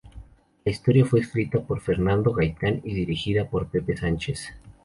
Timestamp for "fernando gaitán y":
1.79-2.95